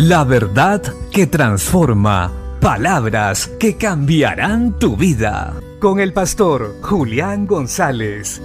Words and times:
La 0.00 0.22
verdad 0.22 0.80
que 1.10 1.26
transforma. 1.26 2.32
Palabras 2.60 3.50
que 3.58 3.76
cambiarán 3.76 4.78
tu 4.78 4.96
vida. 4.96 5.60
Con 5.80 5.98
el 5.98 6.12
pastor 6.12 6.76
Julián 6.82 7.48
González. 7.48 8.40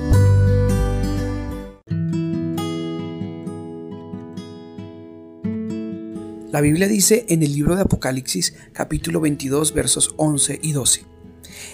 La 6.52 6.60
Biblia 6.60 6.88
dice 6.88 7.28
en 7.30 7.44
el 7.44 7.54
libro 7.54 7.76
de 7.76 7.84
Apocalipsis 7.84 8.56
capítulo 8.74 9.22
22 9.22 9.76
versos 9.76 10.16
11 10.18 10.60
y 10.60 10.72
12. 10.72 11.06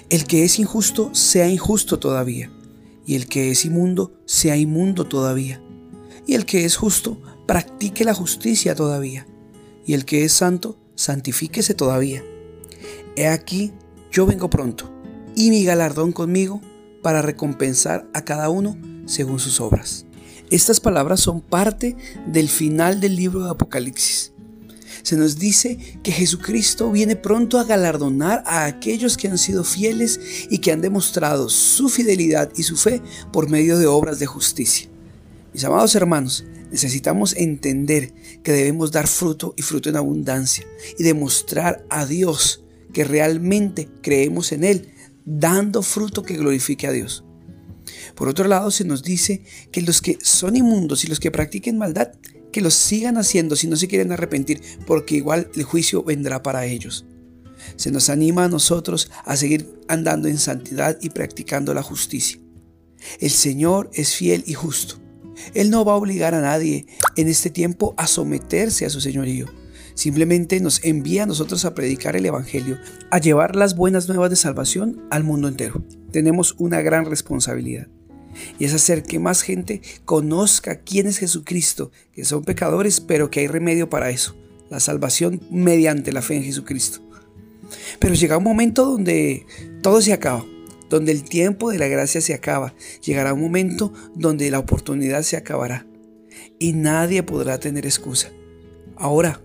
El 0.09 0.25
que 0.25 0.43
es 0.43 0.59
injusto 0.59 1.15
sea 1.15 1.47
injusto 1.47 1.99
todavía, 1.99 2.51
y 3.05 3.15
el 3.15 3.29
que 3.29 3.49
es 3.49 3.63
inmundo 3.63 4.11
sea 4.25 4.57
inmundo 4.57 5.05
todavía, 5.05 5.61
y 6.27 6.33
el 6.33 6.45
que 6.45 6.65
es 6.65 6.75
justo 6.75 7.21
practique 7.47 8.03
la 8.03 8.13
justicia 8.13 8.75
todavía 8.75 9.25
y 9.89 9.95
el 9.95 10.05
que 10.05 10.23
es 10.23 10.33
santo, 10.33 10.77
santifíquese 10.93 11.73
todavía. 11.73 12.23
He 13.15 13.27
aquí, 13.27 13.73
yo 14.11 14.27
vengo 14.27 14.47
pronto, 14.47 14.87
y 15.35 15.49
mi 15.49 15.63
galardón 15.63 16.11
conmigo 16.11 16.61
para 17.01 17.23
recompensar 17.23 18.07
a 18.13 18.23
cada 18.23 18.51
uno 18.51 18.77
según 19.07 19.39
sus 19.39 19.59
obras. 19.59 20.05
Estas 20.51 20.79
palabras 20.79 21.21
son 21.21 21.41
parte 21.41 21.95
del 22.27 22.49
final 22.49 22.99
del 22.99 23.15
libro 23.15 23.43
de 23.43 23.49
Apocalipsis. 23.49 24.31
Se 25.01 25.17
nos 25.17 25.39
dice 25.39 25.79
que 26.03 26.11
Jesucristo 26.11 26.91
viene 26.91 27.15
pronto 27.15 27.57
a 27.57 27.63
galardonar 27.63 28.43
a 28.45 28.65
aquellos 28.65 29.17
que 29.17 29.27
han 29.27 29.39
sido 29.39 29.63
fieles 29.63 30.19
y 30.51 30.59
que 30.59 30.71
han 30.71 30.81
demostrado 30.81 31.49
su 31.49 31.89
fidelidad 31.89 32.51
y 32.55 32.61
su 32.61 32.77
fe 32.77 33.01
por 33.33 33.49
medio 33.49 33.79
de 33.79 33.87
obras 33.87 34.19
de 34.19 34.27
justicia. 34.27 34.87
Mis 35.53 35.63
amados 35.63 35.95
hermanos, 35.95 36.45
necesitamos 36.71 37.35
entender 37.35 38.13
que 38.43 38.51
debemos 38.51 38.91
dar 38.91 39.07
fruto 39.07 39.55
y 39.57 39.63
fruto 39.63 39.89
en 39.89 39.95
abundancia 39.95 40.65
y 40.97 41.03
demostrar 41.03 41.85
a 41.89 42.05
Dios 42.05 42.63
que 42.93 43.03
realmente 43.03 43.89
creemos 44.01 44.51
en 44.51 44.63
Él, 44.63 44.93
dando 45.25 45.81
fruto 45.81 46.21
que 46.21 46.37
glorifique 46.37 46.85
a 46.85 46.91
Dios. 46.91 47.23
Por 48.15 48.27
otro 48.27 48.47
lado, 48.47 48.69
se 48.69 48.85
nos 48.85 49.01
dice 49.01 49.43
que 49.71 49.81
los 49.81 50.01
que 50.01 50.19
son 50.21 50.55
inmundos 50.55 51.03
y 51.03 51.07
los 51.07 51.19
que 51.19 51.31
practiquen 51.31 51.79
maldad, 51.79 52.11
que 52.51 52.61
los 52.61 52.75
sigan 52.75 53.17
haciendo 53.17 53.55
si 53.55 53.67
no 53.67 53.75
se 53.75 53.87
quieren 53.87 54.11
arrepentir, 54.11 54.61
porque 54.85 55.15
igual 55.15 55.49
el 55.55 55.63
juicio 55.63 56.03
vendrá 56.03 56.43
para 56.43 56.65
ellos. 56.65 57.05
Se 57.75 57.91
nos 57.91 58.09
anima 58.09 58.45
a 58.45 58.49
nosotros 58.49 59.09
a 59.25 59.35
seguir 59.35 59.79
andando 59.87 60.27
en 60.27 60.37
santidad 60.37 60.97
y 61.01 61.09
practicando 61.09 61.73
la 61.73 61.83
justicia. 61.83 62.39
El 63.19 63.31
Señor 63.31 63.89
es 63.93 64.13
fiel 64.13 64.43
y 64.45 64.53
justo 64.53 64.99
él 65.53 65.69
no 65.69 65.85
va 65.85 65.93
a 65.93 65.97
obligar 65.97 66.35
a 66.35 66.41
nadie 66.41 66.85
en 67.15 67.27
este 67.27 67.49
tiempo 67.49 67.93
a 67.97 68.07
someterse 68.07 68.85
a 68.85 68.89
su 68.89 69.01
señorío. 69.01 69.47
Simplemente 69.93 70.59
nos 70.61 70.83
envía 70.85 71.23
a 71.23 71.25
nosotros 71.25 71.65
a 71.65 71.73
predicar 71.73 72.15
el 72.15 72.25
Evangelio, 72.25 72.77
a 73.11 73.19
llevar 73.19 73.55
las 73.55 73.75
buenas 73.75 74.07
nuevas 74.07 74.29
de 74.29 74.37
salvación 74.37 75.05
al 75.09 75.23
mundo 75.23 75.47
entero. 75.47 75.83
Tenemos 76.11 76.55
una 76.57 76.81
gran 76.81 77.05
responsabilidad. 77.05 77.87
Y 78.57 78.65
es 78.65 78.73
hacer 78.73 79.03
que 79.03 79.19
más 79.19 79.41
gente 79.41 79.81
conozca 80.05 80.81
quién 80.81 81.07
es 81.07 81.17
Jesucristo, 81.17 81.91
que 82.13 82.23
son 82.23 82.43
pecadores, 82.43 83.01
pero 83.01 83.29
que 83.29 83.41
hay 83.41 83.47
remedio 83.47 83.89
para 83.89 84.09
eso. 84.09 84.37
La 84.69 84.79
salvación 84.79 85.41
mediante 85.51 86.13
la 86.13 86.21
fe 86.21 86.37
en 86.37 86.43
Jesucristo. 86.43 87.01
Pero 87.99 88.13
llega 88.13 88.37
un 88.37 88.43
momento 88.43 88.85
donde 88.85 89.45
todo 89.81 90.01
se 90.01 90.13
acaba 90.13 90.45
donde 90.89 91.11
el 91.11 91.23
tiempo 91.23 91.71
de 91.71 91.77
la 91.77 91.87
gracia 91.87 92.21
se 92.21 92.33
acaba. 92.33 92.73
Llegará 93.03 93.33
un 93.33 93.41
momento 93.41 93.93
donde 94.15 94.51
la 94.51 94.59
oportunidad 94.59 95.21
se 95.23 95.37
acabará 95.37 95.85
y 96.57 96.73
nadie 96.73 97.23
podrá 97.23 97.59
tener 97.59 97.85
excusa. 97.85 98.29
Ahora, 98.95 99.41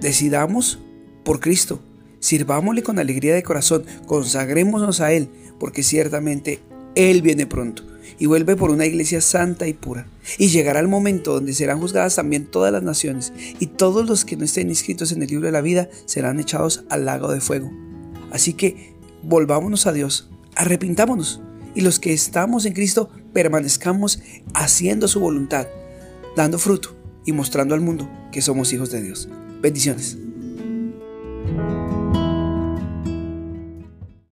decidamos 0.00 0.78
por 1.24 1.40
Cristo, 1.40 1.80
sirvámosle 2.20 2.82
con 2.82 2.98
alegría 2.98 3.34
de 3.34 3.42
corazón, 3.42 3.84
consagrémonos 4.06 5.00
a 5.00 5.12
Él, 5.12 5.28
porque 5.58 5.82
ciertamente 5.82 6.60
Él 6.94 7.22
viene 7.22 7.46
pronto 7.46 7.82
y 8.18 8.26
vuelve 8.26 8.56
por 8.56 8.70
una 8.70 8.86
iglesia 8.86 9.20
santa 9.20 9.66
y 9.66 9.74
pura. 9.74 10.06
Y 10.38 10.48
llegará 10.48 10.80
el 10.80 10.88
momento 10.88 11.34
donde 11.34 11.54
serán 11.54 11.80
juzgadas 11.80 12.16
también 12.16 12.46
todas 12.46 12.72
las 12.72 12.82
naciones, 12.82 13.32
y 13.58 13.66
todos 13.66 14.08
los 14.08 14.24
que 14.24 14.36
no 14.36 14.44
estén 14.44 14.68
inscritos 14.68 15.12
en 15.12 15.22
el 15.22 15.28
libro 15.28 15.46
de 15.46 15.52
la 15.52 15.60
vida 15.60 15.88
serán 16.06 16.40
echados 16.40 16.84
al 16.88 17.04
lago 17.04 17.32
de 17.32 17.40
fuego. 17.40 17.70
Así 18.30 18.54
que 18.54 18.94
volvámonos 19.22 19.86
a 19.86 19.92
Dios, 19.92 20.30
arrepintámonos 20.56 21.40
y 21.74 21.82
los 21.82 22.00
que 22.00 22.12
estamos 22.12 22.64
en 22.64 22.72
Cristo 22.72 23.10
permanezcamos 23.32 24.20
haciendo 24.54 25.08
su 25.08 25.20
voluntad, 25.20 25.66
dando 26.34 26.58
fruto 26.58 26.96
y 27.24 27.32
mostrando 27.32 27.74
al 27.74 27.80
mundo 27.80 28.08
que 28.32 28.42
somos 28.42 28.72
hijos 28.72 28.90
de 28.90 29.02
Dios. 29.02 29.28
Bendiciones. 29.60 30.16